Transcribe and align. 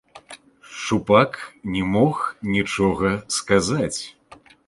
Шчупак 0.77 1.31
не 1.75 1.83
мог 1.95 2.15
нічога 2.57 3.13
сказаць. 3.39 3.97